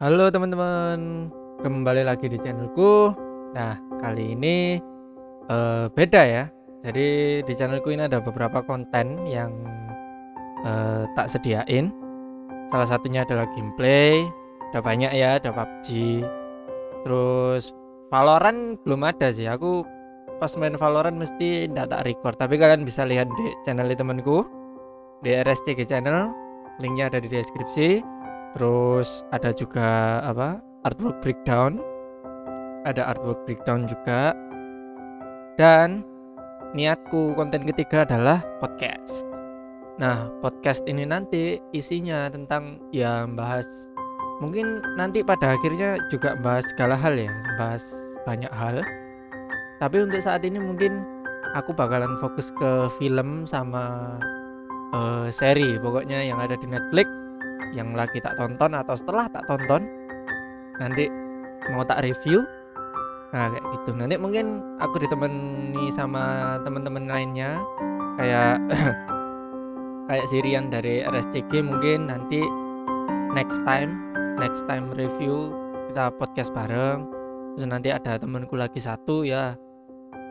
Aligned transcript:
Halo 0.00 0.32
teman-teman, 0.32 1.28
kembali 1.60 2.08
lagi 2.08 2.24
di 2.24 2.40
channelku. 2.40 3.12
Nah, 3.52 3.76
kali 4.00 4.32
ini 4.32 4.80
eh, 5.44 5.86
beda 5.92 6.22
ya. 6.24 6.48
Jadi 6.80 7.08
di 7.44 7.52
channelku 7.52 7.92
ini 7.92 8.08
ada 8.08 8.16
beberapa 8.16 8.64
konten 8.64 9.28
yang 9.28 9.52
eh, 10.64 11.04
tak 11.12 11.28
sediain. 11.28 11.92
Salah 12.72 12.88
satunya 12.88 13.28
adalah 13.28 13.44
gameplay. 13.52 14.24
Ada 14.72 14.80
banyak 14.80 15.12
ya, 15.12 15.36
ada 15.36 15.52
PUBG. 15.52 16.24
Terus 17.04 17.76
Valorant 18.08 18.80
belum 18.80 19.04
ada 19.04 19.28
sih. 19.28 19.52
Aku 19.52 19.84
pas 20.40 20.56
main 20.56 20.80
Valorant 20.80 21.20
mesti 21.20 21.68
ndak 21.68 21.92
tak 21.92 22.08
record. 22.08 22.40
Tapi 22.40 22.56
kalian 22.56 22.88
bisa 22.88 23.04
lihat 23.04 23.28
di 23.36 23.52
channel 23.68 23.92
temanku 23.92 24.48
di 25.20 25.36
RSCG 25.36 25.84
channel. 25.84 26.32
Linknya 26.80 27.12
ada 27.12 27.20
di 27.20 27.28
deskripsi 27.28 28.19
terus 28.54 29.22
ada 29.30 29.54
juga 29.54 30.20
apa 30.24 30.58
artwork 30.84 31.20
breakdown. 31.20 31.80
Ada 32.88 33.12
artwork 33.12 33.44
breakdown 33.44 33.84
juga. 33.84 34.32
Dan 35.60 36.00
niatku 36.72 37.36
konten 37.36 37.66
ketiga 37.68 38.08
adalah 38.08 38.40
podcast. 38.62 39.28
Nah 40.00 40.32
podcast 40.40 40.80
ini 40.88 41.04
nanti 41.04 41.60
isinya 41.76 42.32
tentang 42.32 42.80
ya 42.88 43.28
bahas 43.28 43.68
mungkin 44.40 44.80
nanti 44.96 45.20
pada 45.20 45.52
akhirnya 45.52 46.00
juga 46.08 46.32
bahas 46.40 46.64
segala 46.72 46.96
hal 46.96 47.12
ya 47.20 47.32
bahas 47.60 47.84
banyak 48.24 48.52
hal. 48.56 48.80
Tapi 49.80 49.96
untuk 50.00 50.24
saat 50.24 50.40
ini 50.48 50.56
mungkin 50.56 51.04
aku 51.52 51.76
bakalan 51.76 52.16
fokus 52.20 52.48
ke 52.56 52.88
film 52.96 53.44
sama 53.44 54.16
uh, 54.96 55.28
seri 55.28 55.76
pokoknya 55.80 56.24
yang 56.24 56.40
ada 56.40 56.56
di 56.56 56.68
Netflix 56.68 57.19
yang 57.70 57.94
lagi 57.94 58.18
tak 58.18 58.34
tonton 58.34 58.74
atau 58.74 58.94
setelah 58.98 59.30
tak 59.30 59.46
tonton 59.46 59.86
nanti 60.80 61.06
mau 61.70 61.84
tak 61.84 62.02
review 62.02 62.42
nah 63.30 63.46
kayak 63.46 63.62
gitu. 63.78 63.90
Nanti 63.94 64.18
mungkin 64.18 64.58
aku 64.82 64.98
ditemani 64.98 65.86
sama 65.94 66.58
teman-teman 66.66 67.06
lainnya 67.06 67.62
kayak 68.18 68.58
kayak 70.10 70.26
Sirian 70.34 70.66
dari 70.66 71.06
RSCG 71.06 71.62
mungkin 71.62 72.10
nanti 72.10 72.42
next 73.30 73.62
time 73.62 73.94
next 74.34 74.66
time 74.66 74.90
review 74.98 75.54
kita 75.90 76.10
podcast 76.18 76.50
bareng. 76.50 77.06
Terus 77.54 77.70
nanti 77.70 77.94
ada 77.94 78.18
temanku 78.18 78.58
lagi 78.58 78.82
satu 78.82 79.22
ya 79.22 79.54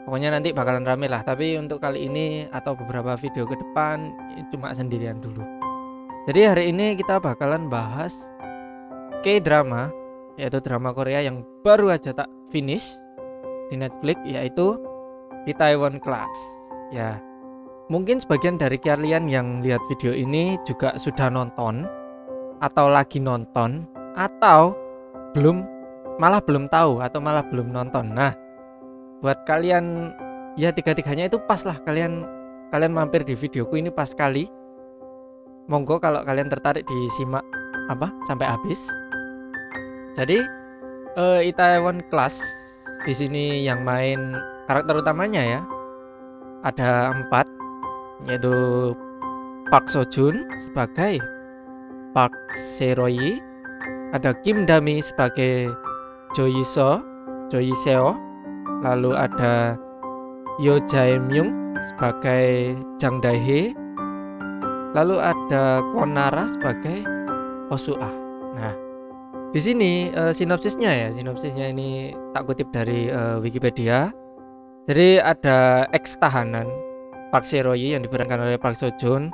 pokoknya 0.03 0.35
nanti 0.35 0.51
bakalan 0.51 0.83
rame 0.83 1.07
lah. 1.07 1.23
Tapi 1.23 1.55
untuk 1.55 1.79
kali 1.79 2.03
ini 2.03 2.51
atau 2.51 2.75
beberapa 2.75 3.15
video 3.15 3.47
ke 3.47 3.55
depan 3.55 4.11
cuma 4.51 4.75
sendirian 4.75 5.23
dulu 5.23 5.58
jadi 6.29 6.53
hari 6.53 6.69
ini 6.69 6.93
kita 6.93 7.17
bakalan 7.17 7.73
bahas 7.73 8.29
K-drama 9.25 9.89
yaitu 10.37 10.61
drama 10.61 10.93
Korea 10.93 11.25
yang 11.25 11.41
baru 11.65 11.89
aja 11.97 12.13
tak 12.13 12.29
finish 12.53 12.85
di 13.73 13.81
Netflix 13.81 14.21
yaitu 14.29 14.77
Taiwan 15.57 15.97
Class. 15.97 16.29
Ya. 16.93 17.17
Mungkin 17.89 18.21
sebagian 18.21 18.61
dari 18.61 18.77
kalian 18.77 19.25
yang 19.25 19.65
lihat 19.65 19.81
video 19.89 20.13
ini 20.13 20.61
juga 20.69 20.93
sudah 21.01 21.33
nonton 21.33 21.89
atau 22.61 22.85
lagi 22.85 23.17
nonton 23.17 23.89
atau 24.13 24.77
belum 25.33 25.65
malah 26.21 26.45
belum 26.45 26.69
tahu 26.69 27.01
atau 27.01 27.17
malah 27.17 27.41
belum 27.49 27.73
nonton. 27.73 28.13
Nah, 28.13 28.37
buat 29.25 29.41
kalian 29.49 30.13
ya 30.53 30.69
tiga-tiganya 30.69 31.25
itu 31.25 31.41
pas 31.49 31.65
lah 31.65 31.81
kalian 31.81 32.21
kalian 32.69 32.93
mampir 32.93 33.25
di 33.25 33.33
videoku 33.33 33.81
ini 33.81 33.89
pas 33.89 34.13
kali 34.13 34.45
monggo 35.69 36.01
kalau 36.01 36.25
kalian 36.25 36.49
tertarik 36.49 36.83
disimak 36.89 37.45
apa 37.87 38.09
sampai 38.25 38.49
habis. 38.49 38.89
Jadi 40.17 40.41
uh, 41.15 41.39
Itaewon 41.39 42.01
Class 42.09 42.41
di 43.05 43.13
sini 43.13 43.63
yang 43.63 43.85
main 43.85 44.35
karakter 44.67 44.99
utamanya 44.99 45.39
ya 45.39 45.61
ada 46.67 47.15
empat 47.15 47.47
yaitu 48.27 48.51
Park 49.69 49.87
Seo 49.87 50.03
Joon 50.03 50.43
sebagai 50.57 51.21
Park 52.11 52.33
Seroyi, 52.57 53.37
ada 54.11 54.33
Kim 54.41 54.65
Dami 54.65 54.97
sebagai 54.99 55.69
Jo 56.33 56.49
Yiso, 56.49 56.99
Jo 57.53 57.61
Yiseo, 57.61 58.17
lalu 58.81 59.13
ada 59.13 59.77
Yo 60.57 60.81
Jae 60.89 61.21
Myung 61.21 61.53
sebagai 61.77 62.75
Jang 62.97 63.21
Dae 63.21 63.71
Lalu 64.97 65.21
ada 65.21 65.85
Konara 65.93 66.49
sebagai 66.49 67.05
Osua. 67.69 68.09
Nah, 68.57 68.73
di 69.53 69.61
sini 69.61 70.09
uh, 70.09 70.33
sinopsisnya 70.33 70.89
ya, 70.89 71.07
sinopsisnya 71.13 71.69
ini 71.69 72.17
tak 72.33 72.49
kutip 72.49 72.73
dari 72.73 73.05
uh, 73.09 73.37
Wikipedia. 73.37 74.09
Jadi 74.89 75.21
ada 75.21 75.85
ex 75.93 76.17
tahanan 76.17 76.65
Park 77.29 77.45
Seroyi 77.45 77.93
yang 77.93 78.01
diperankan 78.01 78.41
oleh 78.41 78.57
Park 78.57 78.73
Seo 78.77 78.89
Joon. 78.97 79.29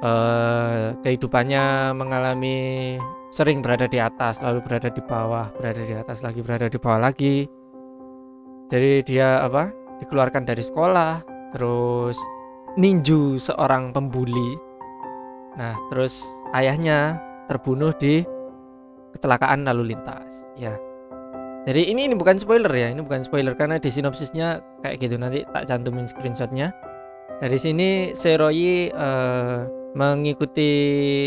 Uh, 0.00 0.96
kehidupannya 1.04 1.92
mengalami 1.92 2.96
sering 3.36 3.60
berada 3.60 3.84
di 3.84 4.00
atas, 4.00 4.40
lalu 4.40 4.64
berada 4.64 4.88
di 4.88 5.04
bawah, 5.04 5.52
berada 5.60 5.84
di 5.84 5.92
atas 5.92 6.24
lagi, 6.24 6.40
berada 6.40 6.72
di 6.72 6.80
bawah 6.80 7.04
lagi. 7.04 7.44
Jadi 8.72 9.04
dia 9.04 9.44
apa? 9.44 9.68
Dikeluarkan 10.00 10.48
dari 10.48 10.64
sekolah, 10.64 11.20
terus 11.52 12.16
ninju 12.80 13.36
seorang 13.36 13.92
pembuli 13.92 14.69
Nah, 15.58 15.74
terus 15.90 16.22
ayahnya 16.54 17.18
terbunuh 17.50 17.90
di 17.98 18.22
kecelakaan 19.16 19.66
lalu 19.66 19.94
lintas. 19.94 20.46
Ya. 20.54 20.78
Jadi 21.68 21.92
ini 21.92 22.08
ini 22.08 22.14
bukan 22.16 22.40
spoiler 22.40 22.70
ya, 22.72 22.88
ini 22.88 23.04
bukan 23.04 23.20
spoiler 23.26 23.52
karena 23.52 23.76
di 23.76 23.92
sinopsisnya 23.92 24.64
kayak 24.80 24.96
gitu 25.02 25.20
nanti 25.20 25.44
tak 25.50 25.68
cantumin 25.68 26.08
screenshotnya. 26.08 26.72
Dari 27.40 27.58
sini 27.60 28.12
Seroyi 28.16 28.88
uh, 28.92 29.68
mengikuti 29.96 30.70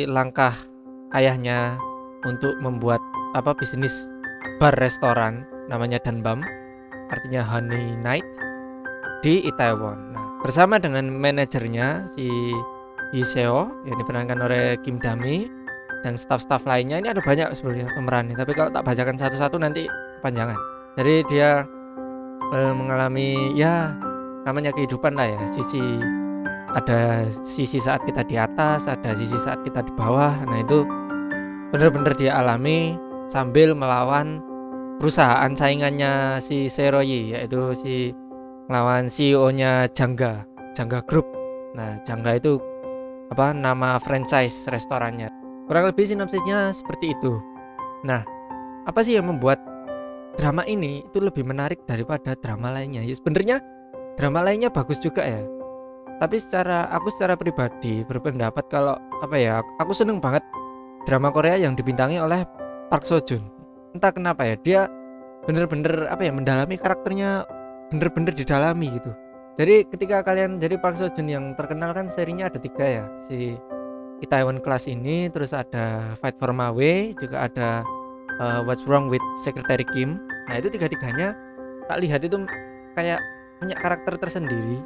langkah 0.10 0.54
ayahnya 1.14 1.78
untuk 2.26 2.58
membuat 2.64 3.02
apa 3.38 3.54
bisnis 3.54 3.94
bar 4.58 4.74
restoran 4.78 5.46
namanya 5.70 6.02
Danbam, 6.02 6.42
artinya 7.14 7.46
Honey 7.46 7.94
Night 8.02 8.26
di 9.22 9.46
Itaewon. 9.46 10.18
Nah, 10.18 10.26
bersama 10.42 10.82
dengan 10.82 11.14
manajernya 11.14 12.10
si 12.10 12.28
Iseo 13.14 13.70
yang 13.86 13.96
diperankan 14.02 14.42
oleh 14.42 14.76
Kim 14.82 14.98
Dami 14.98 15.46
dan 16.02 16.18
staff-staff 16.18 16.66
lainnya. 16.66 16.98
Ini 17.00 17.14
ada 17.14 17.22
banyak 17.22 17.54
sebenarnya 17.54 17.88
pemerannya 17.94 18.36
tapi 18.36 18.52
kalau 18.58 18.74
tak 18.74 18.84
bacakan 18.84 19.16
satu-satu 19.16 19.62
nanti 19.62 19.86
kepanjangan. 20.20 20.58
Jadi 20.98 21.16
dia 21.30 21.64
e, 22.52 22.60
mengalami 22.74 23.54
ya 23.54 23.94
namanya 24.44 24.74
kehidupan 24.74 25.14
lah 25.14 25.30
ya. 25.30 25.40
Sisi 25.46 25.82
ada 26.74 27.30
sisi 27.46 27.78
saat 27.78 28.02
kita 28.04 28.26
di 28.26 28.36
atas 28.36 28.90
ada 28.90 29.14
sisi 29.14 29.38
saat 29.38 29.62
kita 29.62 29.86
di 29.86 29.94
bawah. 29.94 30.34
Nah 30.50 30.58
itu 30.60 30.82
benar-benar 31.70 32.18
dia 32.18 32.38
alami 32.42 32.98
sambil 33.30 33.78
melawan 33.78 34.42
perusahaan 34.98 35.54
saingannya 35.54 36.42
si 36.42 36.66
Seroyi 36.66 37.34
yaitu 37.34 37.78
si 37.78 38.12
melawan 38.68 39.06
CEO-nya 39.06 39.86
Jangga 39.94 40.44
Jangga 40.74 41.00
Group. 41.06 41.26
Nah 41.78 41.98
Jangga 42.06 42.38
itu 42.38 42.73
apa 43.34 43.50
nama 43.52 43.98
franchise 43.98 44.70
restorannya. 44.70 45.28
Kurang 45.66 45.90
lebih 45.90 46.06
sinopsisnya 46.06 46.70
seperti 46.70 47.18
itu. 47.18 47.42
Nah, 48.06 48.22
apa 48.86 49.02
sih 49.02 49.18
yang 49.18 49.28
membuat 49.28 49.58
drama 50.38 50.62
ini 50.70 51.02
itu 51.02 51.18
lebih 51.18 51.42
menarik 51.42 51.82
daripada 51.90 52.38
drama 52.38 52.70
lainnya? 52.70 53.02
Ya 53.02 53.18
sebenarnya 53.18 53.58
drama 54.16 54.46
lainnya 54.46 54.70
bagus 54.70 55.02
juga 55.02 55.26
ya. 55.26 55.42
Tapi 56.22 56.38
secara 56.38 56.88
aku 56.94 57.10
secara 57.10 57.34
pribadi 57.34 58.06
berpendapat 58.06 58.70
kalau 58.70 58.96
apa 59.26 59.36
ya, 59.36 59.66
aku 59.82 59.92
seneng 59.98 60.22
banget 60.22 60.46
drama 61.10 61.34
Korea 61.34 61.58
yang 61.58 61.74
dibintangi 61.74 62.22
oleh 62.22 62.46
Park 62.94 63.04
Seo 63.04 63.20
Joon. 63.20 63.42
Entah 63.98 64.14
kenapa 64.14 64.46
ya, 64.46 64.56
dia 64.62 64.82
bener-bener 65.44 66.08
apa 66.08 66.24
ya 66.24 66.32
mendalami 66.32 66.80
karakternya 66.80 67.44
bener-bener 67.92 68.32
didalami 68.32 68.88
gitu 68.96 69.12
jadi 69.54 69.86
ketika 69.86 70.26
kalian 70.26 70.58
jadi 70.58 70.82
Park 70.82 70.98
Seo 70.98 71.14
Joon 71.14 71.30
yang 71.30 71.46
terkenal 71.54 71.94
kan 71.94 72.10
serinya 72.10 72.50
ada 72.50 72.58
tiga 72.58 72.82
ya. 72.82 73.06
Si 73.22 73.54
Itaewon 74.26 74.58
Class 74.66 74.90
ini 74.90 75.30
terus 75.30 75.54
ada 75.54 76.18
Fight 76.18 76.42
for 76.42 76.50
My 76.50 76.74
Way 76.74 77.14
juga 77.22 77.46
ada 77.46 77.86
uh, 78.42 78.66
What's 78.66 78.82
Wrong 78.90 79.14
with 79.14 79.22
Secretary 79.46 79.86
Kim. 79.94 80.18
Nah 80.50 80.58
itu 80.58 80.74
tiga-tiganya 80.74 81.38
tak 81.86 82.02
lihat 82.02 82.26
itu 82.26 82.42
kayak 82.98 83.22
punya 83.62 83.78
karakter 83.78 84.18
tersendiri. 84.18 84.82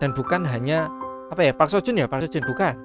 Dan 0.00 0.16
bukan 0.16 0.46
hanya 0.48 0.88
apa 1.28 1.44
ya 1.44 1.52
Park 1.52 1.68
Seo 1.68 1.84
Joon 1.84 2.00
ya? 2.00 2.08
Park 2.08 2.24
Seo 2.24 2.40
Joon 2.40 2.48
bukan. 2.48 2.80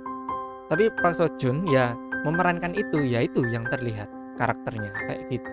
Tapi 0.68 0.92
Park 1.00 1.16
Seo 1.16 1.32
Joon 1.40 1.64
ya 1.72 1.96
memerankan 2.28 2.76
itu 2.76 3.00
ya 3.00 3.24
itu 3.24 3.48
yang 3.48 3.64
terlihat 3.72 4.12
karakternya 4.36 4.92
kayak 5.08 5.24
gitu. 5.32 5.52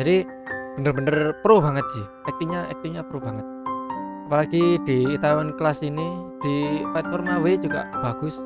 Jadi 0.00 0.16
bener-bener 0.80 1.36
pro 1.44 1.60
banget 1.60 1.84
sih. 1.92 2.06
Aktingnya 2.24 2.72
aktingnya 2.72 3.04
pro 3.04 3.20
banget 3.20 3.44
apalagi 4.26 4.80
di 4.88 5.12
Itaewon 5.12 5.54
kelas 5.60 5.84
ini 5.84 6.06
di 6.40 6.82
Fight 6.90 7.06
for 7.10 7.20
My 7.20 7.38
Way 7.38 7.60
juga 7.60 7.86
bagus. 8.00 8.40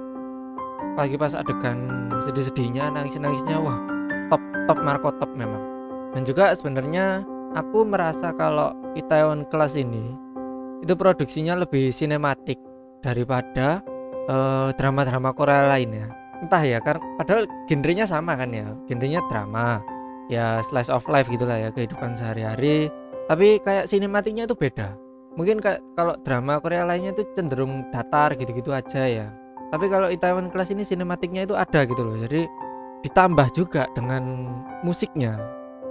Apalagi 0.97 1.17
pas 1.21 1.37
adegan 1.37 2.09
sedih-sedihnya 2.25 2.89
nangis-nangisnya 2.93 3.61
wah 3.61 3.77
top 4.33 4.43
top 4.67 4.79
marco 4.81 5.13
top 5.21 5.31
memang. 5.37 5.61
Dan 6.17 6.25
juga 6.25 6.57
sebenarnya 6.57 7.23
aku 7.53 7.85
merasa 7.85 8.33
kalau 8.33 8.73
Itaewon 8.97 9.45
Class 9.53 9.77
ini 9.77 10.17
itu 10.81 10.93
produksinya 10.97 11.57
lebih 11.57 11.93
sinematik 11.93 12.57
daripada 13.01 13.85
drama 14.27 14.75
drama-drama 14.75 15.31
Korea 15.37 15.71
lainnya 15.71 16.11
entah 16.43 16.61
ya 16.61 16.83
karena 16.83 17.01
padahal 17.17 17.49
genrenya 17.71 18.05
sama 18.05 18.37
kan 18.37 18.53
ya. 18.53 18.69
Genrenya 18.91 19.23
drama 19.31 19.81
ya 20.29 20.61
slice 20.67 20.91
of 20.91 21.07
life 21.07 21.31
gitulah 21.31 21.57
ya 21.57 21.69
kehidupan 21.71 22.17
sehari-hari. 22.17 22.91
Tapi 23.27 23.59
kayak 23.63 23.91
sinematiknya 23.91 24.47
itu 24.47 24.55
beda 24.55 25.06
mungkin 25.37 25.61
kalau 25.61 26.17
drama 26.25 26.59
Korea 26.59 26.89
lainnya 26.89 27.13
itu 27.13 27.23
cenderung 27.37 27.87
datar 27.93 28.33
gitu-gitu 28.35 28.73
aja 28.73 29.05
ya. 29.05 29.27
Tapi 29.71 29.87
kalau 29.93 30.09
Itaewon 30.09 30.49
Class 30.49 30.73
ini 30.73 30.83
sinematiknya 30.83 31.45
itu 31.45 31.55
ada 31.55 31.85
gitu 31.85 32.03
loh. 32.03 32.17
Jadi 32.17 32.49
ditambah 33.05 33.49
juga 33.53 33.87
dengan 33.93 34.51
musiknya. 34.83 35.37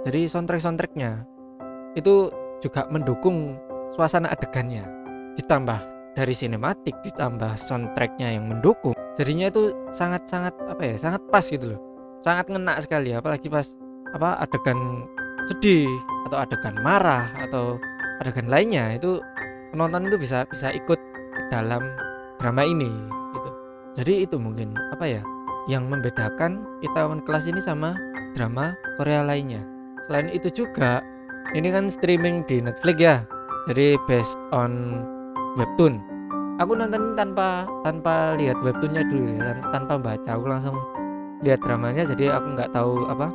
Jadi 0.04 0.26
soundtrack 0.26 0.62
soundtracknya 0.62 1.24
itu 1.96 2.28
juga 2.60 2.84
mendukung 2.90 3.56
suasana 3.94 4.32
adegannya. 4.34 4.84
Ditambah 5.38 5.78
dari 6.16 6.32
sinematik 6.32 6.96
ditambah 7.04 7.54
soundtracknya 7.60 8.36
yang 8.36 8.48
mendukung. 8.48 8.96
Jadinya 9.16 9.48
itu 9.52 9.72
sangat-sangat 9.92 10.52
apa 10.66 10.82
ya 10.82 10.94
sangat 10.96 11.22
pas 11.28 11.44
gitu 11.44 11.76
loh. 11.76 11.80
Sangat 12.24 12.48
ngena 12.48 12.80
sekali 12.80 13.12
apalagi 13.12 13.46
pas 13.52 13.76
apa 14.16 14.40
adegan 14.40 15.04
sedih 15.46 15.90
atau 16.26 16.38
adegan 16.40 16.74
marah 16.80 17.28
atau 17.44 17.76
adegan 18.18 18.48
lainnya 18.48 18.96
itu 18.96 19.20
penonton 19.76 20.08
itu 20.08 20.16
bisa 20.16 20.48
bisa 20.48 20.72
ikut 20.72 20.96
dalam 21.52 21.84
drama 22.40 22.64
ini 22.64 22.88
gitu. 23.36 23.50
Jadi 24.00 24.24
itu 24.24 24.40
mungkin 24.40 24.72
apa 24.96 25.04
ya 25.04 25.20
yang 25.68 25.92
membedakan 25.92 26.64
Itaewon 26.80 27.20
Class 27.28 27.44
ini 27.44 27.60
sama 27.60 27.92
drama 28.32 28.72
Korea 28.96 29.20
lainnya. 29.20 29.60
Selain 30.08 30.32
itu 30.32 30.48
juga 30.48 31.04
ini 31.52 31.68
kan 31.68 31.92
streaming 31.92 32.40
di 32.48 32.64
Netflix 32.64 32.96
ya 32.96 33.16
jadi 33.68 34.00
based 34.08 34.40
on 34.56 35.04
webtoon. 35.60 36.00
Aku 36.56 36.72
nonton 36.72 37.12
tanpa 37.12 37.68
tanpa 37.84 38.32
lihat 38.40 38.56
webtoonnya 38.64 39.04
dulu 39.12 39.28
ya 39.36 39.60
tanpa 39.76 40.00
baca 40.00 40.40
aku 40.40 40.48
langsung 40.48 40.76
lihat 41.44 41.60
dramanya 41.60 42.08
jadi 42.16 42.32
aku 42.32 42.56
nggak 42.56 42.72
tahu 42.72 43.04
apa 43.12 43.28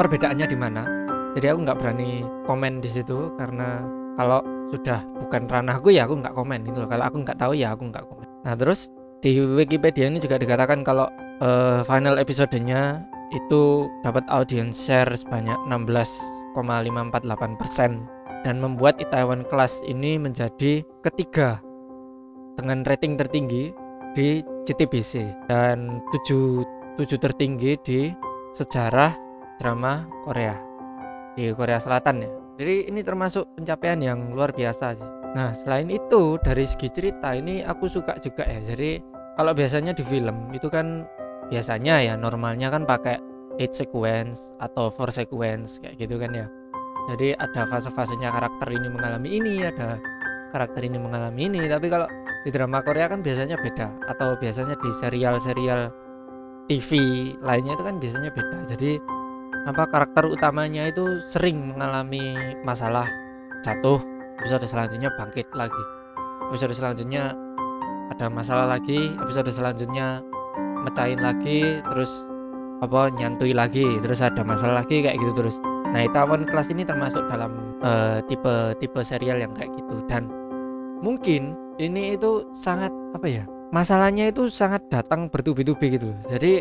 perbedaannya 0.00 0.48
di 0.48 0.56
mana. 0.56 0.88
Jadi 1.36 1.52
aku 1.52 1.68
nggak 1.68 1.76
berani 1.84 2.24
komen 2.48 2.80
di 2.80 2.88
situ 2.88 3.28
karena 3.36 3.84
kalau 4.16 4.40
sudah 4.72 5.04
bukan 5.20 5.44
ranahku 5.46 5.92
ya 5.92 6.08
aku 6.08 6.16
nggak 6.24 6.32
komen 6.32 6.64
gitu 6.64 6.80
loh 6.82 6.88
kalau 6.88 7.04
aku 7.04 7.20
nggak 7.20 7.36
tahu 7.36 7.52
ya 7.52 7.76
aku 7.76 7.92
nggak 7.92 8.04
komen 8.08 8.26
nah 8.42 8.56
terus 8.56 8.88
di 9.22 9.38
Wikipedia 9.38 10.10
ini 10.10 10.18
juga 10.18 10.40
dikatakan 10.40 10.82
kalau 10.82 11.06
uh, 11.44 11.86
final 11.86 12.18
episodenya 12.18 13.04
itu 13.30 13.86
dapat 14.02 14.26
audience 14.28 14.76
share 14.76 15.08
sebanyak 15.14 15.56
16,548% 15.70 16.58
dan 18.42 18.58
membuat 18.58 18.98
Itaewon 18.98 19.46
Class 19.46 19.78
ini 19.86 20.18
menjadi 20.18 20.82
ketiga 21.06 21.62
dengan 22.58 22.82
rating 22.84 23.14
tertinggi 23.16 23.70
di 24.12 24.44
JTBC 24.68 25.48
dan 25.48 26.02
7 26.28 27.00
7 27.00 27.08
tertinggi 27.16 27.72
di 27.80 28.12
sejarah 28.52 29.16
drama 29.56 30.04
Korea 30.26 30.58
di 31.32 31.48
Korea 31.56 31.80
Selatan 31.80 32.16
ya. 32.20 32.41
Jadi 32.62 32.86
ini 32.86 33.02
termasuk 33.02 33.58
pencapaian 33.58 33.98
yang 33.98 34.30
luar 34.30 34.54
biasa 34.54 34.94
sih. 34.94 35.08
Nah, 35.34 35.50
selain 35.50 35.90
itu 35.90 36.38
dari 36.46 36.62
segi 36.62 36.86
cerita 36.94 37.34
ini 37.34 37.66
aku 37.66 37.90
suka 37.90 38.14
juga 38.22 38.46
ya. 38.46 38.62
Jadi 38.62 39.02
kalau 39.34 39.50
biasanya 39.50 39.90
di 39.90 40.06
film 40.06 40.54
itu 40.54 40.70
kan 40.70 41.02
biasanya 41.50 41.98
ya 42.06 42.14
normalnya 42.14 42.70
kan 42.70 42.86
pakai 42.86 43.18
eight 43.58 43.74
sequence 43.74 44.54
atau 44.62 44.88
four 44.88 45.10
sequence 45.12 45.82
kayak 45.82 46.00
gitu 46.00 46.16
kan 46.16 46.32
ya 46.32 46.46
jadi 47.12 47.34
ada 47.36 47.66
fase-fasenya 47.66 48.30
karakter 48.30 48.68
ini 48.72 48.88
mengalami 48.88 49.28
ini 49.36 49.54
ada 49.66 49.98
karakter 50.54 50.86
ini 50.86 50.96
mengalami 50.96 51.50
ini 51.50 51.66
tapi 51.66 51.90
kalau 51.90 52.06
di 52.46 52.50
drama 52.54 52.80
Korea 52.80 53.10
kan 53.10 53.20
biasanya 53.20 53.58
beda 53.58 53.90
atau 54.08 54.38
biasanya 54.38 54.78
di 54.78 54.90
serial-serial 54.96 55.90
TV 56.70 56.90
lainnya 57.42 57.74
itu 57.74 57.84
kan 57.84 57.96
biasanya 57.98 58.30
beda 58.30 58.58
jadi 58.70 59.02
apa 59.62 59.86
karakter 59.86 60.26
utamanya 60.26 60.90
itu 60.90 61.22
sering 61.22 61.74
mengalami 61.74 62.34
masalah 62.66 63.06
jatuh 63.62 64.02
episode 64.42 64.66
selanjutnya 64.66 65.10
bangkit 65.14 65.46
lagi. 65.54 65.82
Episode 66.50 66.74
selanjutnya 66.74 67.32
ada 68.10 68.26
masalah 68.26 68.66
lagi 68.66 69.14
episode 69.22 69.48
selanjutnya 69.54 70.20
mecahin 70.82 71.22
lagi 71.22 71.78
terus 71.94 72.10
apa 72.82 73.14
nyantui 73.14 73.54
lagi 73.54 73.86
terus 74.02 74.18
ada 74.18 74.42
masalah 74.42 74.82
lagi 74.82 75.06
kayak 75.06 75.16
gitu 75.22 75.32
terus. 75.32 75.56
Nah 75.94 76.02
Itaewon 76.02 76.42
kelas 76.50 76.74
ini 76.74 76.82
termasuk 76.82 77.22
dalam 77.30 77.78
uh, 77.86 78.18
tipe 78.26 78.74
tipe 78.82 79.00
serial 79.06 79.38
yang 79.38 79.54
kayak 79.54 79.70
gitu. 79.78 80.02
Dan 80.10 80.26
mungkin 80.98 81.54
ini 81.78 82.18
itu 82.18 82.50
sangat 82.54 82.90
apa 83.14 83.26
ya 83.30 83.44
masalahnya 83.72 84.28
itu 84.28 84.52
sangat 84.52 84.84
datang 84.92 85.32
bertubi-tubi 85.32 85.96
gitu 85.96 86.12
jadi 86.28 86.60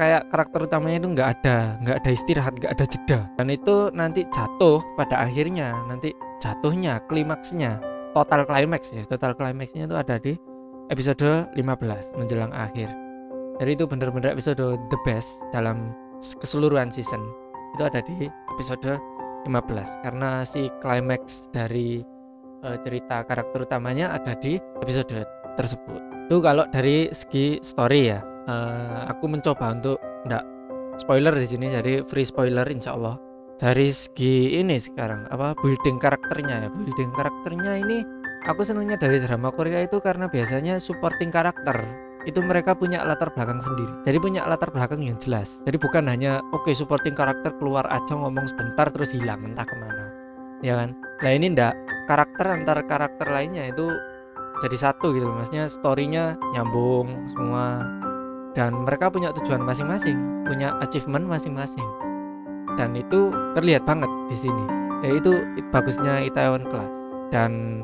kayak 0.00 0.32
karakter 0.32 0.64
utamanya 0.64 0.96
itu 1.04 1.08
nggak 1.12 1.28
ada 1.36 1.76
nggak 1.84 1.96
ada 2.00 2.10
istirahat 2.10 2.54
nggak 2.56 2.72
ada 2.72 2.84
jeda. 2.88 3.18
Dan 3.36 3.46
itu 3.52 3.92
nanti 3.92 4.24
jatuh 4.32 4.80
pada 4.96 5.28
akhirnya 5.28 5.76
nanti 5.84 6.16
jatuhnya 6.40 7.04
klimaksnya 7.04 7.76
total 8.16 8.48
klimaks 8.48 8.96
ya 8.96 9.04
total 9.04 9.36
klimaksnya 9.36 9.84
itu 9.84 9.96
ada 10.00 10.16
di 10.16 10.40
episode 10.88 11.52
15 11.52 12.16
menjelang 12.16 12.48
akhir. 12.56 12.88
Jadi 13.60 13.70
itu 13.76 13.84
benar-benar 13.84 14.32
episode 14.32 14.80
the 14.88 14.98
best 15.04 15.36
dalam 15.52 15.92
keseluruhan 16.40 16.88
season. 16.88 17.20
Itu 17.76 17.84
ada 17.84 18.00
di 18.00 18.24
episode 18.56 18.96
15 19.44 20.00
karena 20.00 20.48
si 20.48 20.72
climax 20.80 21.52
dari 21.52 22.00
uh, 22.64 22.76
cerita 22.80 23.20
karakter 23.28 23.68
utamanya 23.68 24.16
ada 24.16 24.32
di 24.32 24.56
episode 24.80 25.28
tersebut. 25.60 26.00
Itu 26.32 26.40
kalau 26.40 26.64
dari 26.72 27.12
segi 27.12 27.60
story 27.60 28.00
ya 28.08 28.29
uh, 28.50 29.06
aku 29.06 29.30
mencoba 29.30 29.70
untuk 29.70 30.02
enggak 30.26 30.42
spoiler 30.98 31.32
di 31.38 31.46
sini 31.46 31.70
jadi 31.70 32.02
free 32.02 32.26
spoiler 32.26 32.66
insya 32.66 32.98
Allah 32.98 33.30
dari 33.60 33.92
segi 33.92 34.56
ini 34.56 34.80
sekarang 34.80 35.28
apa 35.28 35.52
building 35.60 36.00
karakternya 36.00 36.64
ya. 36.64 36.68
Building 36.72 37.12
karakternya 37.12 37.72
ini 37.84 37.98
aku 38.48 38.64
senangnya 38.64 38.96
dari 38.96 39.20
drama 39.20 39.52
Korea 39.52 39.84
itu 39.84 40.00
karena 40.00 40.32
biasanya 40.32 40.80
supporting 40.80 41.28
karakter. 41.28 41.76
Itu 42.24 42.40
mereka 42.40 42.72
punya 42.72 43.04
latar 43.04 43.28
belakang 43.36 43.60
sendiri. 43.60 43.92
Jadi 44.08 44.16
punya 44.16 44.48
latar 44.48 44.72
belakang 44.72 45.04
yang 45.04 45.20
jelas. 45.20 45.60
Jadi 45.68 45.76
bukan 45.76 46.08
hanya 46.08 46.40
oke 46.56 46.64
okay, 46.64 46.72
supporting 46.72 47.12
karakter 47.12 47.52
keluar 47.60 47.84
aja 47.92 48.16
ngomong 48.16 48.48
sebentar 48.48 48.88
terus 48.88 49.12
hilang 49.12 49.44
entah 49.44 49.68
ke 49.68 49.76
mana. 49.76 50.08
Ya 50.64 50.80
kan? 50.80 50.96
Nah 51.20 51.30
ini 51.36 51.52
ndak 51.52 51.76
karakter 52.08 52.48
antar 52.48 52.80
karakter 52.88 53.28
lainnya 53.28 53.68
itu 53.68 53.92
jadi 54.64 54.76
satu 54.88 55.12
gitu 55.12 55.28
maksudnya 55.32 55.68
storynya 55.68 56.36
nyambung 56.56 57.28
semua 57.28 57.99
dan 58.52 58.74
mereka 58.82 59.12
punya 59.12 59.30
tujuan 59.30 59.62
masing-masing 59.62 60.40
punya 60.50 60.74
achievement 60.82 61.30
masing-masing. 61.30 61.86
Dan 62.74 62.98
itu 62.98 63.30
terlihat 63.54 63.86
banget 63.86 64.10
di 64.26 64.34
sini. 64.34 64.64
Yaitu 65.06 65.38
bagusnya 65.70 66.26
Itaewon 66.26 66.66
Class. 66.66 66.94
Dan 67.30 67.82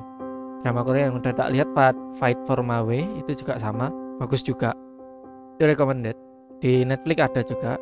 drama 0.66 0.82
Korea 0.82 1.06
yang 1.06 1.22
udah 1.22 1.30
tak 1.30 1.54
lihat 1.54 1.70
Fight 2.18 2.38
for 2.50 2.58
My 2.66 2.82
Way 2.82 3.06
itu 3.22 3.38
juga 3.38 3.54
sama. 3.62 3.94
Bagus 4.18 4.42
juga. 4.42 4.74
Itu 5.54 5.70
recommended. 5.70 6.18
Di 6.58 6.82
Netflix 6.82 7.18
ada 7.22 7.40
juga. 7.46 7.72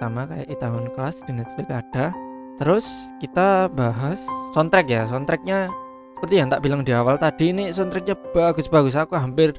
Sama 0.00 0.24
kayak 0.24 0.48
Itaewon 0.48 0.88
Class 0.96 1.20
di 1.28 1.36
Netflix 1.36 1.68
ada. 1.68 2.16
Terus 2.56 2.86
kita 3.20 3.68
bahas 3.72 4.24
soundtrack 4.56 4.88
ya. 4.88 5.04
Soundtracknya 5.04 5.68
seperti 6.16 6.34
yang 6.36 6.48
tak 6.52 6.60
bilang 6.64 6.80
di 6.84 6.92
awal 6.92 7.16
tadi 7.20 7.52
ini 7.52 7.72
soundtracknya 7.72 8.16
bagus-bagus. 8.32 8.96
Aku 8.96 9.16
hampir 9.16 9.56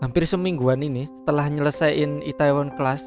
hampir 0.00 0.24
semingguan 0.24 0.80
ini 0.80 1.06
setelah 1.20 1.46
nyelesain 1.46 2.24
Itaewon 2.24 2.72
Class 2.74 3.04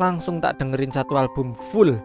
langsung 0.00 0.40
tak 0.40 0.56
dengerin 0.58 0.92
satu 0.92 1.20
album 1.20 1.52
full. 1.72 2.00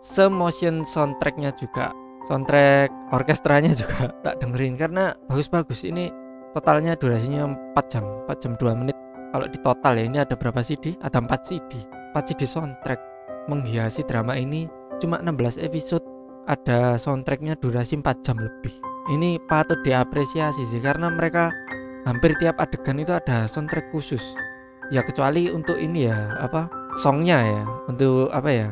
Semotion 0.00 0.80
soundtracknya 0.84 1.52
juga 1.56 1.92
soundtrack 2.28 3.12
orkestranya 3.12 3.72
juga 3.72 4.12
tak 4.24 4.40
dengerin 4.40 4.76
karena 4.76 5.16
bagus-bagus. 5.28 5.84
Ini 5.84 6.12
totalnya 6.52 6.96
durasinya 6.96 7.48
4 7.76 7.92
jam 7.92 8.04
4 8.28 8.40
jam 8.40 8.52
2 8.56 8.80
menit. 8.80 8.96
Kalau 9.30 9.46
di 9.46 9.58
total 9.62 9.92
ya 9.96 10.04
ini 10.04 10.18
ada 10.20 10.34
berapa 10.36 10.60
CD? 10.60 10.96
Ada 11.00 11.20
4 11.24 11.48
CD 11.48 11.72
4 12.12 12.28
CD 12.28 12.44
soundtrack. 12.44 13.00
Menghiasi 13.48 14.04
drama 14.04 14.36
ini 14.36 14.68
cuma 15.00 15.20
16 15.20 15.60
episode. 15.64 16.04
Ada 16.48 16.96
soundtracknya 17.00 17.56
durasi 17.56 17.96
4 18.00 18.24
jam 18.24 18.36
lebih. 18.36 18.72
Ini 19.10 19.40
patut 19.48 19.80
diapresiasi 19.80 20.66
sih 20.68 20.80
karena 20.82 21.08
mereka 21.08 21.50
hampir 22.04 22.32
tiap 22.38 22.56
adegan 22.60 23.00
itu 23.00 23.12
ada 23.12 23.44
soundtrack 23.44 23.92
khusus. 23.92 24.22
Ya 24.90 25.06
kecuali 25.06 25.46
untuk 25.52 25.78
ini 25.78 26.10
ya 26.10 26.34
apa 26.42 26.66
songnya 26.98 27.38
ya 27.46 27.62
untuk 27.86 28.28
apa 28.34 28.50
ya 28.50 28.68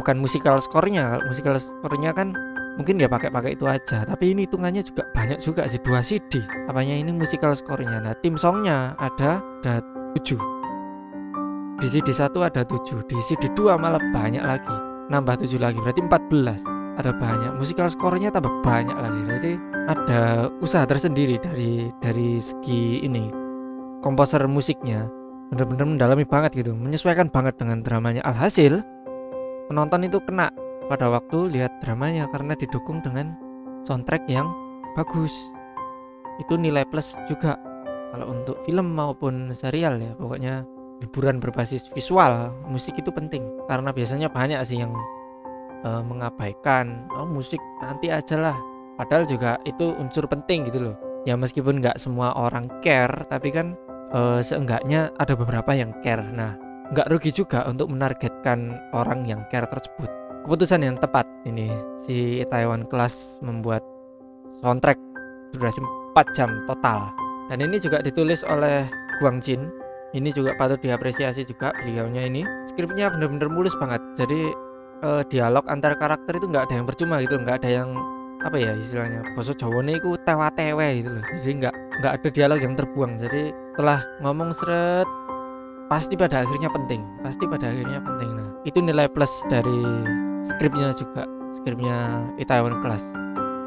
bukan 0.00 0.18
musikal 0.18 0.58
skornya. 0.58 1.22
Musikal 1.28 1.56
skornya 1.56 2.10
kan 2.10 2.34
mungkin 2.80 2.96
dia 2.96 3.06
pakai-pakai 3.06 3.52
itu 3.52 3.68
aja 3.68 4.08
tapi 4.08 4.32
ini 4.32 4.48
hitungannya 4.48 4.80
juga 4.80 5.04
banyak 5.12 5.36
juga 5.44 5.68
sih 5.68 5.76
dua 5.84 6.00
CD 6.00 6.40
apanya 6.66 6.96
ini 6.98 7.12
musikal 7.14 7.52
skornya. 7.54 8.00
Nah 8.02 8.16
tim 8.18 8.34
songnya 8.34 8.96
ada 8.98 9.44
ada 9.62 9.78
7 10.18 10.36
di 11.78 11.86
CD 11.90 12.14
1 12.14 12.30
ada 12.42 12.62
7 12.62 13.02
di 13.10 13.16
CD 13.22 13.50
2 13.54 13.74
malah 13.78 14.02
banyak 14.14 14.42
lagi. 14.42 14.76
Nambah 15.10 15.44
7 15.44 15.60
lagi 15.60 15.78
berarti 15.82 16.00
14 16.00 16.81
ada 16.96 17.10
banyak. 17.16 17.56
Musikal 17.56 17.88
skornya 17.88 18.28
tambah 18.28 18.52
banyak 18.60 18.96
lagi. 18.96 19.20
Jadi 19.24 19.52
ada 19.88 20.48
usaha 20.60 20.84
tersendiri 20.84 21.40
dari 21.40 21.88
dari 21.98 22.38
segi 22.38 23.02
ini 23.04 23.28
komposer 24.04 24.44
musiknya. 24.50 25.08
Bener-bener 25.52 25.96
mendalami 25.96 26.24
banget 26.24 26.64
gitu. 26.64 26.72
Menyesuaikan 26.72 27.28
banget 27.28 27.60
dengan 27.60 27.84
dramanya. 27.84 28.24
Alhasil 28.24 28.80
penonton 29.68 30.04
itu 30.04 30.18
kena 30.24 30.52
pada 30.88 31.08
waktu 31.08 31.48
lihat 31.52 31.80
dramanya 31.80 32.28
karena 32.28 32.52
didukung 32.56 33.00
dengan 33.00 33.36
soundtrack 33.84 34.28
yang 34.28 34.48
bagus. 34.98 35.32
Itu 36.40 36.56
nilai 36.56 36.84
plus 36.88 37.16
juga. 37.28 37.56
Kalau 38.12 38.28
untuk 38.28 38.60
film 38.68 38.92
maupun 38.92 39.56
serial 39.56 39.96
ya 39.96 40.12
pokoknya 40.20 40.68
hiburan 41.00 41.40
berbasis 41.40 41.88
visual 41.96 42.52
musik 42.68 42.96
itu 43.00 43.08
penting. 43.08 43.44
Karena 43.68 43.88
biasanya 43.92 44.28
banyak 44.28 44.60
sih 44.68 44.80
yang 44.80 44.92
uh, 45.84 46.02
mengabaikan 46.02 47.06
oh 47.14 47.26
musik 47.28 47.58
nanti 47.82 48.08
aja 48.08 48.38
lah. 48.38 48.56
Padahal 48.98 49.24
juga 49.26 49.58
itu 49.66 49.94
unsur 49.96 50.26
penting 50.28 50.68
gitu 50.68 50.90
loh. 50.90 50.96
Ya 51.22 51.38
meskipun 51.38 51.78
nggak 51.78 51.98
semua 52.02 52.34
orang 52.34 52.66
care 52.82 53.26
tapi 53.30 53.54
kan 53.54 53.78
uh, 54.14 54.42
seenggaknya 54.42 55.10
ada 55.18 55.34
beberapa 55.38 55.72
yang 55.74 55.94
care. 56.02 56.22
Nah 56.22 56.54
nggak 56.92 57.08
rugi 57.08 57.32
juga 57.32 57.64
untuk 57.64 57.88
menargetkan 57.88 58.76
orang 58.92 59.24
yang 59.24 59.42
care 59.48 59.66
tersebut. 59.66 60.10
Keputusan 60.44 60.82
yang 60.82 60.96
tepat. 60.98 61.24
Ini 61.46 61.70
si 62.02 62.42
Taiwan 62.50 62.86
Class 62.86 63.38
membuat 63.42 63.82
soundtrack 64.62 64.98
durasi 65.54 65.80
4 66.14 66.36
jam 66.36 66.50
total. 66.66 67.10
Dan 67.50 67.62
ini 67.64 67.78
juga 67.78 68.02
ditulis 68.02 68.42
oleh 68.46 68.86
Guang 69.18 69.38
Jin. 69.42 69.70
Ini 70.12 70.28
juga 70.34 70.52
patut 70.60 70.76
diapresiasi 70.82 71.48
juga 71.48 71.72
beliaunya 71.80 72.28
ini. 72.28 72.42
Skripnya 72.68 73.08
bener-bener 73.08 73.48
mulus 73.48 73.72
banget. 73.80 74.02
Jadi 74.18 74.52
uh, 75.02 75.22
dialog 75.26 75.66
antar 75.68 75.98
karakter 75.98 76.38
itu 76.38 76.46
nggak 76.48 76.70
ada 76.70 76.74
yang 76.80 76.86
percuma 76.86 77.20
gitu 77.20 77.36
nggak 77.36 77.62
ada 77.62 77.70
yang 77.82 77.88
apa 78.42 78.58
ya 78.58 78.74
istilahnya 78.74 79.22
bahasa 79.38 79.54
Jawa 79.54 79.86
ini 79.86 80.02
ku 80.02 80.18
tewa 80.26 80.50
tewe 80.50 80.86
gitu 80.98 81.10
loh. 81.14 81.24
Jadi 81.38 81.52
nggak 81.62 81.74
nggak 82.02 82.12
ada 82.18 82.28
dialog 82.34 82.58
yang 82.58 82.74
terbuang. 82.74 83.12
Jadi 83.22 83.42
telah 83.78 84.00
ngomong 84.22 84.50
seret 84.50 85.06
pasti 85.86 86.16
pada 86.16 86.42
akhirnya 86.42 86.72
penting 86.72 87.04
pasti 87.22 87.44
pada 87.46 87.70
akhirnya 87.70 88.02
penting. 88.02 88.30
Nah 88.34 88.48
itu 88.66 88.78
nilai 88.82 89.06
plus 89.06 89.30
dari 89.46 89.78
skripnya 90.42 90.90
juga 90.98 91.22
skripnya 91.54 92.26
Itaewon 92.42 92.82
Class. 92.82 93.14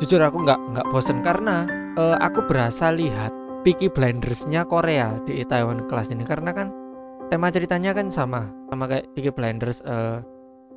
Jujur 0.03 0.19
aku 0.19 0.43
nggak 0.43 0.59
nggak 0.75 0.87
bosen 0.91 1.23
karena 1.23 1.63
uh, 1.95 2.19
aku 2.19 2.43
berasa 2.43 2.91
lihat 2.91 3.31
Peaky 3.63 3.87
Blindersnya 3.89 4.67
Korea 4.67 5.15
di 5.23 5.39
Itaewon 5.39 5.87
Class 5.87 6.11
ini. 6.11 6.27
Karena 6.27 6.51
kan 6.51 6.67
tema 7.31 7.47
ceritanya 7.47 7.95
kan 7.95 8.11
sama 8.11 8.51
sama 8.67 8.91
kayak 8.91 9.07
Peaky 9.15 9.31
Blinders 9.31 9.79
uh, 9.87 10.19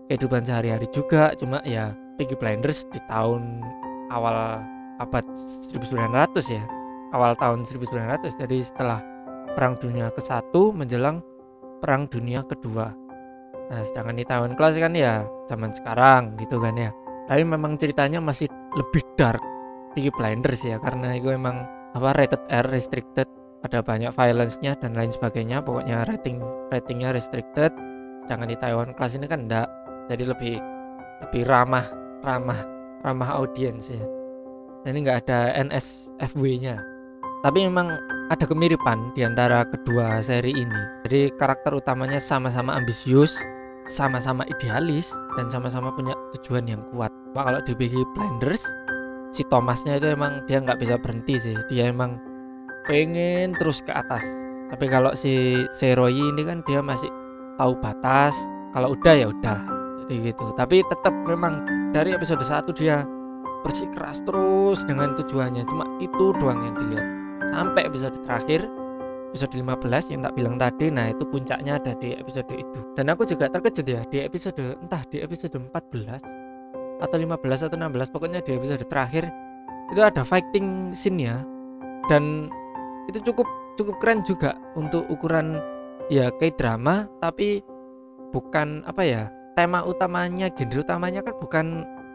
kehidupan 0.09 0.43
sehari-hari 0.43 0.88
juga. 0.91 1.37
Cuma 1.37 1.61
ya 1.62 1.93
Peaky 2.17 2.35
Blinders 2.41 2.88
di 2.91 2.99
tahun 3.07 3.62
awal 4.11 4.65
abad 4.99 5.25
1900 5.71 6.35
ya. 6.49 6.65
Awal 7.15 7.33
tahun 7.41 7.65
1900 7.65 8.37
jadi 8.37 8.59
setelah 8.61 9.00
perang 9.57 9.79
dunia 9.81 10.12
ke 10.12 10.21
satu 10.21 10.75
menjelang 10.75 11.25
perang 11.81 12.11
dunia 12.11 12.45
kedua. 12.45 12.93
Nah 13.69 13.81
sedangkan 13.85 14.17
di 14.17 14.25
tahun 14.27 14.50
kelas 14.57 14.77
kan 14.81 14.93
ya 14.97 15.25
zaman 15.47 15.71
sekarang 15.73 16.37
gitu 16.41 16.59
kan 16.59 16.75
ya. 16.77 16.91
Tapi 17.29 17.45
memang 17.45 17.77
ceritanya 17.77 18.25
masih 18.25 18.49
lebih 18.77 19.05
dark 19.21 19.41
Peaky 19.93 20.12
Blinders 20.17 20.65
ya. 20.65 20.81
Karena 20.81 21.17
itu 21.17 21.33
memang 21.33 21.65
apa 21.93 22.17
rated 22.17 22.43
R 22.49 22.67
restricted. 22.69 23.29
Ada 23.59 23.83
banyak 23.83 24.15
violence-nya 24.15 24.79
dan 24.79 24.95
lain 24.95 25.11
sebagainya. 25.11 25.61
Pokoknya 25.61 26.07
rating 26.07 26.41
ratingnya 26.71 27.11
restricted. 27.11 27.75
Sedangkan 28.25 28.49
di 28.49 28.57
Taiwan 28.61 28.93
kelas 28.95 29.17
ini 29.17 29.27
kan 29.27 29.49
enggak 29.49 29.67
jadi 30.11 30.25
lebih 30.29 30.57
lebih 31.29 31.43
ramah 31.47 31.87
ramah 32.25 32.61
ramah 33.07 33.31
audiens 33.38 33.93
ya. 33.93 34.03
Ini 34.88 35.05
nggak 35.05 35.29
ada 35.29 35.53
NSFW 35.69 36.65
nya 36.65 36.81
tapi 37.38 37.62
memang 37.62 37.95
ada 38.35 38.45
kemiripan 38.45 39.15
di 39.15 39.23
antara 39.23 39.62
kedua 39.62 40.19
seri 40.19 40.50
ini. 40.50 40.83
Jadi 41.07 41.31
karakter 41.38 41.71
utamanya 41.71 42.19
sama-sama 42.19 42.75
ambisius 42.75 43.38
sama-sama 43.88 44.45
idealis 44.45 45.09
dan 45.38 45.49
sama-sama 45.49 45.88
punya 45.95 46.12
tujuan 46.37 46.69
yang 46.69 46.83
kuat. 46.93 47.09
Pak 47.33 47.43
kalau 47.47 47.61
di 47.65 47.73
Biggie 47.73 48.05
Blinders 48.12 48.67
si 49.33 49.47
Thomasnya 49.49 49.97
itu 49.97 50.12
emang 50.12 50.45
dia 50.45 50.61
nggak 50.61 50.83
bisa 50.83 50.99
berhenti 50.99 51.38
sih. 51.38 51.57
Dia 51.71 51.95
emang 51.95 52.19
pengen 52.91 53.55
terus 53.57 53.81
ke 53.87 53.95
atas. 53.95 54.27
Tapi 54.69 54.85
kalau 54.93 55.15
si 55.17 55.65
Seroy 55.73 56.12
ini 56.12 56.43
kan 56.45 56.61
dia 56.67 56.83
masih 56.83 57.09
tahu 57.57 57.79
batas. 57.81 58.37
Kalau 58.77 58.93
udah 58.93 59.15
ya 59.17 59.33
udah 59.33 59.77
seperti 60.09 60.33
gitu. 60.33 60.47
Tapi 60.57 60.77
tetap 60.88 61.12
memang 61.29 61.69
dari 61.93 62.17
episode 62.17 62.41
1 62.41 62.65
dia 62.73 63.05
bersikeras 63.61 64.25
terus 64.25 64.81
dengan 64.88 65.12
tujuannya. 65.12 65.69
Cuma 65.69 65.85
itu 66.00 66.33
doang 66.41 66.65
yang 66.65 66.75
dilihat. 66.81 67.07
Sampai 67.53 67.85
episode 67.85 68.17
terakhir 68.25 68.65
episode 69.29 69.53
15 69.61 70.09
yang 70.17 70.21
tak 70.25 70.35
bilang 70.41 70.57
tadi 70.57 70.88
nah 70.88 71.12
itu 71.12 71.21
puncaknya 71.29 71.77
ada 71.77 71.93
di 72.00 72.17
episode 72.17 72.49
itu. 72.57 72.81
Dan 72.97 73.12
aku 73.12 73.29
juga 73.29 73.53
terkejut 73.53 73.85
ya 73.85 74.00
di 74.09 74.25
episode 74.25 74.81
entah 74.81 75.05
di 75.12 75.21
episode 75.21 75.53
14 75.53 75.69
atau 77.05 77.17
15 77.21 77.69
atau 77.69 77.77
16 77.77 78.15
pokoknya 78.17 78.41
di 78.41 78.57
episode 78.57 78.83
terakhir 78.88 79.29
itu 79.93 80.00
ada 80.00 80.25
fighting 80.25 80.97
scene 80.97 81.21
ya. 81.21 81.37
Dan 82.09 82.49
itu 83.12 83.21
cukup 83.21 83.45
cukup 83.77 84.00
keren 84.00 84.25
juga 84.25 84.57
untuk 84.73 85.05
ukuran 85.12 85.61
ya 86.09 86.33
kayak 86.41 86.57
drama 86.57 87.05
tapi 87.21 87.61
bukan 88.33 88.85
apa 88.88 89.03
ya 89.05 89.23
tema 89.59 89.83
utamanya 89.83 90.47
genre 90.55 90.87
utamanya 90.87 91.19
kan 91.27 91.35
bukan 91.43 91.67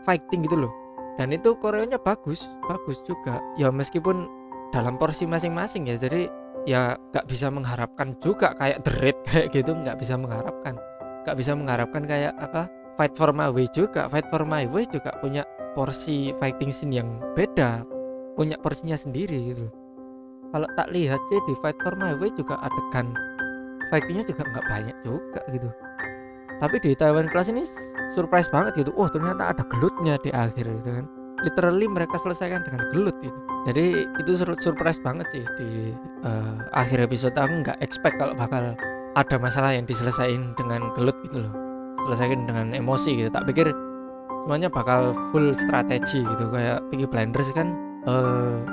fighting 0.08 0.48
gitu 0.48 0.64
loh. 0.64 0.72
Dan 1.20 1.36
itu 1.36 1.60
koreonya 1.60 2.00
bagus 2.00 2.48
bagus 2.72 3.04
juga. 3.04 3.44
Ya 3.60 3.68
meskipun 3.68 4.32
dalam 4.72 4.96
porsi 4.96 5.28
masing-masing 5.28 5.92
ya 5.92 6.00
jadi 6.00 6.32
ya 6.64 6.96
nggak 7.12 7.28
bisa 7.28 7.52
mengharapkan 7.52 8.16
juga 8.24 8.56
kayak 8.56 8.88
Raid 9.04 9.18
kayak 9.28 9.48
gitu 9.52 9.76
nggak 9.76 10.00
bisa 10.00 10.16
mengharapkan. 10.16 10.80
Nggak 11.28 11.36
bisa 11.36 11.52
mengharapkan 11.52 12.04
kayak 12.08 12.32
apa 12.40 12.72
Fight 12.96 13.12
for 13.20 13.36
My 13.36 13.52
Way 13.52 13.68
juga. 13.76 14.08
Fight 14.08 14.32
for 14.32 14.48
My 14.48 14.64
Way 14.64 14.88
juga 14.88 15.12
punya 15.20 15.44
porsi 15.76 16.32
fighting 16.40 16.72
scene 16.72 16.96
yang 16.96 17.20
beda 17.36 17.84
punya 18.40 18.56
porsinya 18.58 18.96
sendiri 18.96 19.52
gitu. 19.52 19.68
Kalau 20.50 20.70
tak 20.80 20.90
lihat 20.96 21.20
sih 21.28 21.44
di 21.44 21.54
Fight 21.60 21.76
for 21.84 22.00
My 22.00 22.16
Way 22.16 22.32
juga 22.40 22.56
adegan 22.64 23.12
fightingnya 23.94 24.26
juga 24.26 24.42
nggak 24.50 24.66
banyak 24.66 24.98
juga 25.06 25.42
gitu 25.54 25.70
tapi 26.63 26.79
di 26.79 26.96
Taiwan 26.96 27.27
Class 27.27 27.51
ini 27.51 27.67
surprise 28.15 28.48
banget 28.48 28.88
gitu. 28.88 28.96
Oh 28.96 29.12
ternyata 29.12 29.51
ada 29.51 29.67
gelutnya 29.67 30.15
di 30.24 30.32
akhir 30.32 30.63
gitu 30.63 30.91
kan. 30.96 31.05
Literally 31.43 31.91
mereka 31.91 32.15
selesaikan 32.24 32.63
dengan 32.63 32.88
gelut 32.96 33.20
gitu. 33.20 33.36
Jadi 33.67 34.08
itu 34.24 34.32
sur 34.39 34.48
surprise 34.63 34.96
banget 35.03 35.27
sih 35.36 35.43
di 35.60 35.91
uh, 36.24 36.55
akhir 36.72 37.03
episode. 37.03 37.36
Aku 37.36 37.67
nggak 37.67 37.84
expect 37.84 38.15
kalau 38.15 38.32
bakal 38.39 38.79
ada 39.20 39.36
masalah 39.36 39.75
yang 39.75 39.84
diselesaikan 39.84 40.55
dengan 40.55 40.88
gelut 40.96 41.20
gitu 41.27 41.43
loh. 41.43 41.53
Selesaikan 42.08 42.48
dengan 42.48 42.72
emosi 42.72 43.12
gitu. 43.20 43.27
Tak 43.27 43.43
pikir 43.51 43.67
semuanya 44.48 44.72
bakal 44.72 45.12
full 45.36 45.51
strategi 45.51 46.24
gitu. 46.24 46.48
Kayak 46.48 46.79
Peaky 46.88 47.12
Blinders 47.12 47.51
kan 47.51 47.75
uh, 48.08 48.63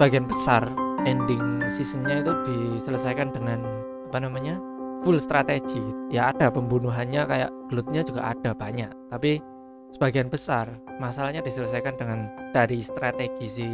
sebagian 0.00 0.24
besar 0.24 0.72
ending 1.04 1.60
seasonnya 1.68 2.24
itu 2.24 2.32
diselesaikan 2.48 3.28
dengan 3.28 3.60
apa 4.08 4.24
namanya 4.24 4.56
full 5.02 5.18
strategi. 5.20 5.82
Ya 6.12 6.30
ada 6.30 6.48
pembunuhannya 6.48 7.26
kayak 7.26 7.50
glutnya 7.68 8.06
juga 8.06 8.32
ada 8.32 8.54
banyak 8.54 8.90
tapi 9.10 9.42
sebagian 9.92 10.28
besar. 10.28 10.68
Masalahnya 11.00 11.44
diselesaikan 11.44 11.96
dengan 11.96 12.28
dari 12.56 12.80
strategi 12.80 13.46
si 13.48 13.68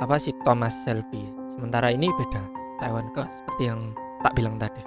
apa 0.00 0.20
si 0.20 0.32
Thomas 0.44 0.72
Shelby. 0.84 1.24
Sementara 1.48 1.88
ini 1.88 2.12
beda 2.12 2.42
Taiwan 2.80 3.08
Class 3.16 3.40
seperti 3.40 3.72
yang 3.72 3.92
tak 4.20 4.36
bilang 4.36 4.60
tadi. 4.60 4.84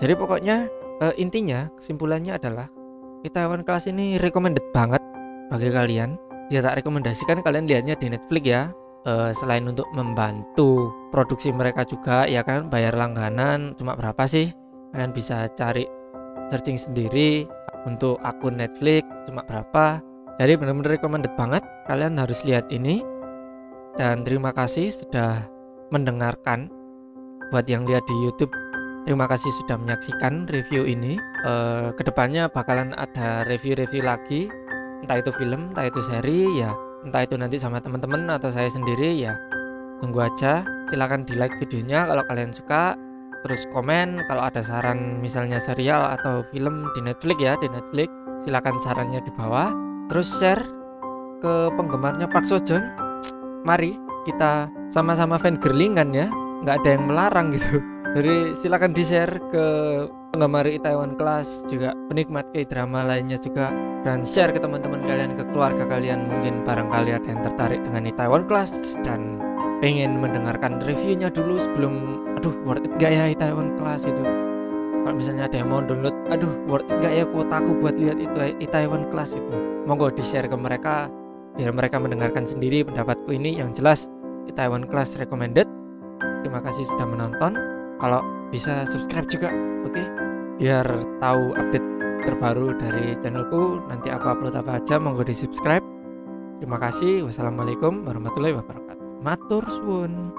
Jadi 0.00 0.12
pokoknya 0.16 0.66
uh, 1.04 1.14
intinya 1.20 1.68
kesimpulannya 1.78 2.34
adalah 2.34 2.66
di 3.20 3.28
Taiwan 3.28 3.62
Class 3.62 3.86
ini 3.86 4.16
recommended 4.18 4.64
banget 4.74 5.02
bagi 5.52 5.70
kalian. 5.70 6.18
Ya 6.50 6.58
tak 6.66 6.82
rekomendasikan 6.82 7.46
kalian 7.46 7.70
lihatnya 7.70 7.94
di 7.94 8.10
Netflix 8.10 8.44
ya. 8.46 8.62
Uh, 9.00 9.32
selain 9.32 9.64
untuk 9.64 9.88
membantu 9.96 10.92
produksi 11.08 11.48
mereka 11.56 11.88
juga 11.88 12.28
ya 12.28 12.44
kan 12.44 12.68
bayar 12.68 12.92
langganan 12.92 13.72
cuma 13.72 13.96
berapa 13.96 14.28
sih 14.28 14.52
kalian 14.94 15.12
bisa 15.14 15.46
cari 15.54 15.86
searching 16.50 16.76
sendiri 16.76 17.46
untuk 17.86 18.18
akun 18.26 18.58
Netflix 18.58 19.06
cuma 19.30 19.46
berapa. 19.46 20.02
Jadi 20.40 20.56
benar-benar 20.56 20.96
recommended 20.96 21.32
banget 21.36 21.62
kalian 21.86 22.16
harus 22.16 22.42
lihat 22.48 22.66
ini. 22.72 23.04
Dan 23.98 24.24
terima 24.24 24.54
kasih 24.54 24.88
sudah 24.88 25.44
mendengarkan. 25.92 26.72
Buat 27.50 27.66
yang 27.66 27.82
lihat 27.82 28.06
di 28.06 28.14
YouTube 28.22 28.54
terima 29.04 29.26
kasih 29.26 29.50
sudah 29.62 29.76
menyaksikan 29.76 30.46
review 30.48 30.86
ini. 30.86 31.18
E, 31.44 31.52
ke 31.98 32.02
depannya 32.06 32.46
bakalan 32.48 32.94
ada 32.96 33.44
review-review 33.50 34.06
lagi. 34.06 34.48
Entah 35.04 35.20
itu 35.20 35.30
film 35.34 35.72
entah 35.72 35.88
itu 35.88 36.00
seri 36.04 36.46
ya 36.60 36.72
entah 37.00 37.24
itu 37.24 37.32
nanti 37.36 37.56
sama 37.56 37.80
teman-teman 37.80 38.28
atau 38.28 38.52
saya 38.52 38.68
sendiri 38.68 39.16
ya 39.16 39.36
tunggu 40.00 40.24
aja. 40.24 40.64
Silahkan 40.88 41.22
di 41.24 41.36
like 41.36 41.54
videonya 41.60 42.08
kalau 42.08 42.24
kalian 42.26 42.52
suka 42.52 42.96
terus 43.44 43.64
komen 43.72 44.20
kalau 44.28 44.44
ada 44.44 44.60
saran 44.60 45.20
misalnya 45.20 45.56
serial 45.56 46.04
atau 46.18 46.44
film 46.52 46.88
di 46.92 47.00
Netflix 47.04 47.38
ya 47.40 47.54
di 47.60 47.68
Netflix. 47.68 48.08
Silakan 48.40 48.76
sarannya 48.80 49.20
di 49.20 49.32
bawah. 49.36 49.68
Terus 50.08 50.28
share 50.40 50.64
ke 51.40 51.72
penggemarnya 51.76 52.28
Park 52.28 52.48
Sojun 52.48 52.80
mari 53.64 53.96
kita 54.24 54.68
sama-sama 54.92 55.36
fan 55.36 55.60
girlingan 55.60 56.12
ya. 56.12 56.28
Nggak 56.64 56.76
ada 56.84 56.88
yang 56.96 57.04
melarang 57.08 57.46
gitu. 57.52 57.80
Jadi 58.10 58.58
silakan 58.58 58.90
di 58.90 59.04
share 59.06 59.38
ke 59.54 59.66
penggemar 60.34 60.66
Itaewon 60.66 61.14
Class 61.14 61.62
juga 61.70 61.94
penikmat 62.10 62.50
K-drama 62.50 63.06
lainnya 63.06 63.38
juga. 63.38 63.70
Dan 64.00 64.24
share 64.24 64.50
ke 64.50 64.58
teman-teman 64.58 65.04
kalian 65.04 65.36
ke 65.36 65.44
keluarga 65.52 65.84
kalian 65.84 66.26
mungkin 66.26 66.64
barangkali 66.64 67.12
ada 67.12 67.28
yang 67.28 67.44
tertarik 67.44 67.80
dengan 67.84 68.08
Itaewon 68.08 68.48
Class. 68.48 68.96
Dan 69.04 69.38
pengen 69.80 70.20
mendengarkan 70.20 70.78
reviewnya 70.84 71.32
dulu 71.32 71.56
sebelum 71.56 71.92
aduh 72.36 72.52
worth 72.68 72.84
it 72.84 72.92
gak 73.00 73.12
ya 73.16 73.24
Itaewon 73.32 73.74
Class 73.80 74.04
itu? 74.04 74.22
Kalau 75.00 75.16
misalnya 75.16 75.48
ada 75.48 75.56
yang 75.56 75.72
mau 75.72 75.80
download 75.80 76.14
aduh 76.28 76.52
worth 76.68 76.86
it 76.86 76.96
gak 77.00 77.12
ya 77.16 77.24
kuotaku 77.24 77.72
buat 77.80 77.96
lihat 77.96 78.20
itu 78.20 78.38
Itaewon 78.60 79.08
Class 79.08 79.34
itu? 79.34 79.56
Monggo 79.88 80.12
di 80.12 80.20
share 80.20 80.46
ke 80.46 80.54
mereka 80.54 81.08
biar 81.56 81.72
mereka 81.72 81.96
mendengarkan 81.98 82.44
sendiri 82.44 82.84
pendapatku 82.84 83.32
ini. 83.32 83.58
Yang 83.58 83.82
jelas 83.82 84.00
Itaewon 84.46 84.86
Class 84.86 85.16
recommended. 85.16 85.66
Terima 86.44 86.60
kasih 86.60 86.84
sudah 86.84 87.08
menonton. 87.08 87.56
Kalau 88.00 88.20
bisa 88.52 88.84
subscribe 88.88 89.28
juga 89.28 89.48
oke? 89.84 89.96
Okay? 89.96 90.06
biar 90.60 90.84
tahu 91.24 91.56
update 91.56 91.88
terbaru 92.28 92.76
dari 92.76 93.16
channelku. 93.16 93.80
Nanti 93.88 94.12
aku 94.12 94.28
upload 94.28 94.54
apa 94.60 94.76
aja 94.76 95.00
monggo 95.00 95.24
di 95.24 95.32
subscribe 95.32 95.82
terima 96.60 96.76
kasih. 96.76 97.24
Wassalamualaikum 97.24 98.04
warahmatullahi 98.04 98.60
wabarakatuh 98.60 98.89
matur 99.20 99.64
suwun 99.68 100.32